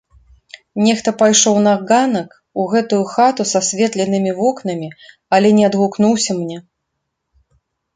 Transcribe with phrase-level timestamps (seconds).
[0.85, 2.29] Нехта пайшоў на ганак,
[2.63, 4.89] у гэтую хату з асветленымі вокнамі,
[5.37, 6.57] але не адгукнуўся мне.